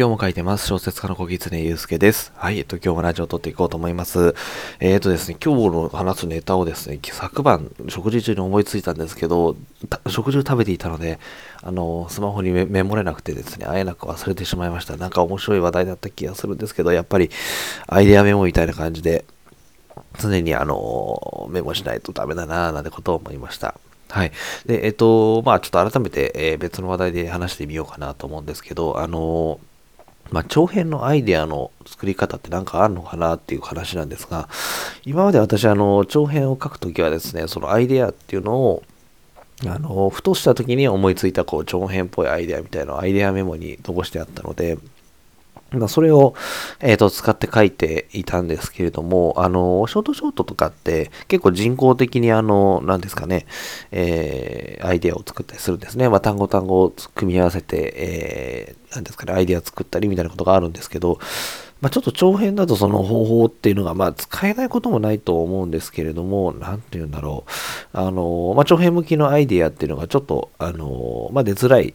[0.00, 0.66] 今日も書いてます。
[0.66, 2.32] 小説家の小狐祐介です。
[2.34, 2.56] はい。
[2.56, 4.34] えっと、今日もラジオを撮っていこうと思います。
[4.78, 9.56] えー、っとですね、今日の話すネタをですね、昨晩、食事中に思いついたんですけど、
[10.08, 11.18] 食事を食べていたので、
[11.60, 14.96] あの、スマホにメモれなくてですね、あえなく忘れてしまいました。
[14.96, 17.28] なんか面白い話題だった気がするんですけど、やっぱり、
[17.86, 19.26] アイデアメモみたいな感じで、
[20.18, 23.74] 常にあの、メモしないとダメだなぁ、なんてことを思いました。
[24.08, 24.32] はい。
[24.64, 29.60] で、えっと、まあちょっと改めて、えー、別の話題で話してみようかなと思うんですけど、あの
[30.30, 34.48] まあ、長編のアイデアの作り方って何かあるのかなっていう話なんですが、
[35.04, 38.82] 今まで私、あの、長編を書くときはですね、そのアイデアっていうのを、
[39.66, 44.78] あの、ふとした時に思いついた、こう、長編っぽいアイデアみたいなのをアイデアメモに残してあったので、
[45.88, 46.34] それを、
[46.80, 53.46] えっ、ー、と、使って書いていたんですけれども、あの、ショートショートとかって結構人工的にあの、何ですかね、
[53.92, 56.08] えー、アイデアを作ったりするんですね。
[56.08, 61.18] まあ、単語単語を組み合わせて、えー、何ですかね、アイデア作ったりみたいなことがあるんですけど、
[61.80, 67.44] まあ、ちょっと長編だとその方法っていうのが、まあ、使えないこともないと思うんですけれども、なんて言うんだろ
[67.94, 67.98] う。
[67.98, 71.94] あの、まあ、長編向きのアイデアっていうのがちょっと、あの、まあ、出づらい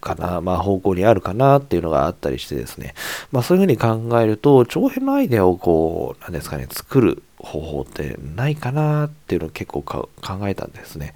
[0.00, 2.94] かな、まあ方向にあるかなっていうのがあったりしてですね、
[3.32, 10.08] まあそういうふうに考えると、長編のアイデアをこう、なんですかね、作る方法ってないかなっていうのを結構考
[10.48, 11.14] えたんですね。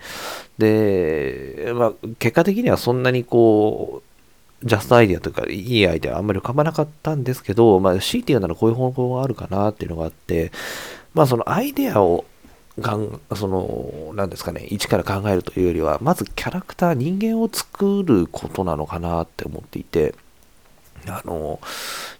[0.58, 4.02] で、まあ結果的にはそんなにこ
[4.62, 10.52] う、ジャストアイデアというか、いいアイデアあんまり浮かばなかったんですけど、まあ強いて言うならこういう方法があるかなっていうのがあって、
[11.14, 12.24] まあそのアイデアを
[12.78, 20.14] がんその、なんですかね、一から考えるというよりは、まずキャラクター、人間を作ることなのかなって思っていて、
[21.06, 21.60] あの、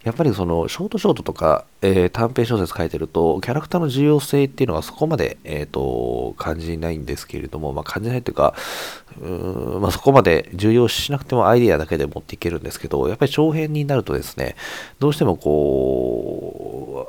[0.03, 8.53] やっぱりその、ショートショートとか、えー、短編小説書いてると、キャラクターの重要性っていうのはそこまで、えっ、ー、と、感じないんですけれども、まあ、感じないというか、
[9.21, 14.55] うーん、まあ、そこまで重要しなくてもアイディアだけで持っていけるんですけど、やっぱり長編になるとですね、
[14.99, 17.07] どうしてもこ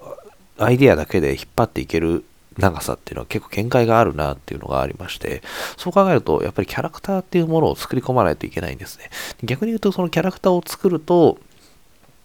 [0.59, 2.25] う、アイディアだけで引っ張っていける
[2.59, 5.43] 長さっていうのは結構限界があるなっていうのがありまして、
[5.77, 9.11] そう考えると、やっぱりキャラクターっていうものを作り込まないといけないんですね。
[9.43, 11.39] 逆に言うと、そのキャラクターを作ると、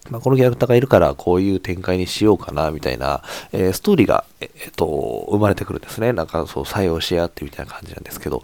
[0.09, 6.13] まあ、このキャラクターがいるからこういう展開にしようかなみたいな、えー、ストーリーが、えっと、生まれてくるんですね。
[6.13, 8.41] なんかそう作用し合ってみたいな感じなんですけど。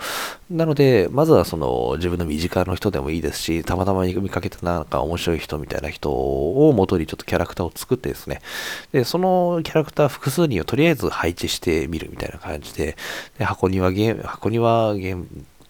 [0.49, 8.41] なので、まずはその自分の身近の人でもいいですし、たまたま見かけたなんか面白い人みたいな人を元にちょっとキャラクターを作ってですね。
[8.91, 12.95] で、そのキャラクター複数人をとりあえず配置してみるみたいな感じで、
[13.37, 15.27] で箱庭ゲーム、箱庭ゲーム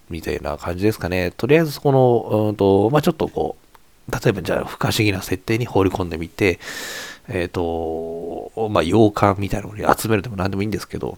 [0.10, 1.32] みたいな感じですかね。
[1.36, 3.65] とりあえずこの、うんと、まあ、ちょっとこう、
[4.12, 6.60] 例えばじゃあ不可思議な設定に放り込んでみて、
[7.28, 11.18] えっ、ー、と、まあ、洋館みたいなのに集めるでも何でもいいんですけど、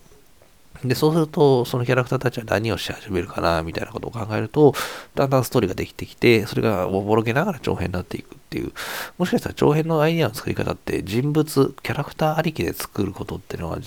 [0.83, 4.75] で、そうすると、そのキャラクターたちは何をし始めるかな、みたいなことを考えると、
[5.15, 8.71] だんだんストーリーができてきて、それがおぼろげながら長編になっていくっていう、
[9.17, 13.79] もしかしたら長編のアイデアの作り方って人物、キャラクターありきで作ることっていうのは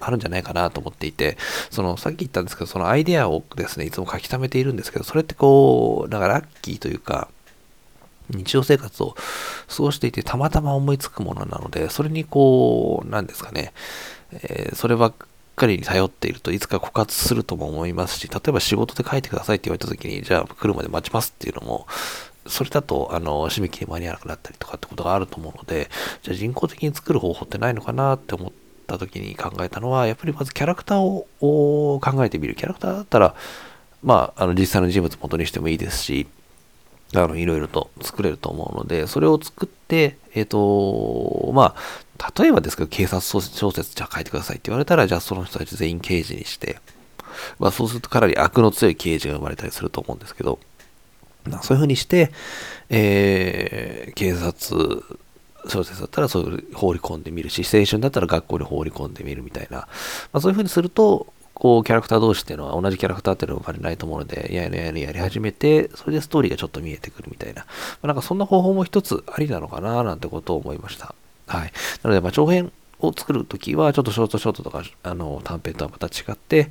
[0.00, 1.36] あるんじゃないかなと思っていて、
[1.70, 7.28] その、さっき言ったんですけど、そのアイデアをですね、いつも書き溜めているんですけど、それってこう、だからラッキーというか、
[8.30, 9.14] 日常生活を
[9.68, 13.72] 過ごしていてたまたま思いつくものなので、それにこう、なんですかね、
[14.32, 15.14] えー、そればっ
[15.56, 21.86] かりに頼っているといつか枯渇するとも思いますし、例えば仕事で書いてくださいって言われた時に、じゃあ来るまで待ちますっていうのも、
[22.46, 25.90] それだと、あの、締め切り間に合わなくなったりとかってことがあると思うので、
[26.22, 28.52] じゃあ人工的に作る方法ってないのかなって思っ
[28.86, 31.26] た時に考えたのは、やっぱりまずキャラクターを
[32.00, 32.54] 考えてみる。
[32.54, 33.34] キャラクターだったら、
[34.02, 36.26] まあ、あの、実際の人物元にしてもいいですし、
[37.14, 46.78] あの、いろいろと作れると思うので、それを作って、えっ、ー、と、まあ、例えばですけど、警察小説じゃあ書いてくださいって言われたら、じゃあその人たち全員刑事にして、
[47.58, 50.58] まあそうするとかなり悪の強い刑事が生まれたりすると思うんですけど、
[51.46, 52.30] そういう風にして、
[52.90, 55.02] えー、警察
[55.68, 59.88] 小説だったらそういう放り込んでみるし、青春だったら学校に放り込んでみるみたいな、ま
[60.34, 67.66] あそういう風にすると、こう、キャラクター同士っていうのは同じキャラクターっていうのは生まれないと思うので、ややややり始めて、それでストーリーがちょっと見えてくるみたいな。
[67.66, 71.14] まあ、なんかそんな方法も一つありなのかななんてことを思いました。
[71.46, 71.72] はい。
[72.02, 76.70] なので、まあ、長編を作るときは、ちょっとショートショートとか、あの、短編とはまた違って、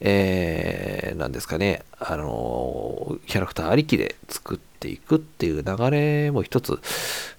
[0.00, 6.78] えー、なんですかね、あの、キャラクターありきで作っていくっていう流れも一つ、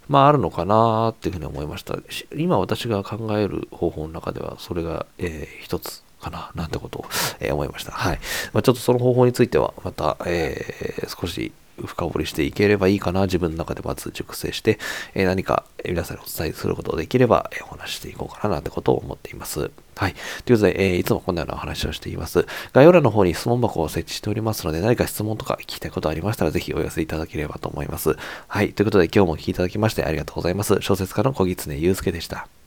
[0.08, 1.98] まああるのかなっていうふうに思いました。
[2.36, 7.06] 今私が考える方法の中では、それが、えー、一つかな、なんてことを、
[7.40, 7.92] え、思いました。
[7.92, 8.20] はい。
[8.54, 11.52] まあ、ちょっとその方法については、また、えー、少し
[11.86, 14.80] 深掘りしていければいいかな、自分の中でまず熟成して、
[15.14, 19.72] えー、何か皆さんにお伝えすることができれば、えー、お話していこうかななんてことを思っています。
[19.96, 20.14] はい。
[20.46, 22.46] ということで、えー、いつもこんなようなお話をしています。
[22.74, 28.16] 概要欄の方に質問箱を設置しておりますので、何か質問とか聞きたいことありましたら、ぜひお寄せいただければと思います。
[28.48, 28.74] はい。
[28.74, 30.78] ということで、今日もお聴きいただきましてありがとうございます。
[30.82, 32.61] 小説家の小狐祐介でした。